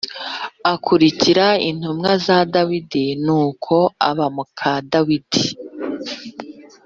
akurikira 0.73 1.47
intumwa 1.69 2.11
za 2.25 2.37
Dawidi. 2.53 3.05
Nuko 3.25 3.75
aba 4.09 4.25
muka 4.35 4.71
Dawidi. 4.91 5.45